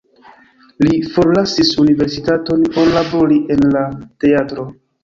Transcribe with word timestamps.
Li 0.87 0.93
forlasis 1.17 1.75
universitaton 1.85 2.67
por 2.79 2.91
labori 2.99 3.41
en 3.59 3.71
la 3.79 3.89
teatro. 4.27 4.69